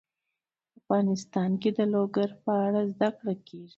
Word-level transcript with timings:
افغانستان 0.79 1.51
کې 1.61 1.69
د 1.77 1.79
لوگر 1.93 2.29
په 2.43 2.51
اړه 2.65 2.81
زده 2.93 3.09
کړه 3.17 3.33
کېږي. 3.47 3.69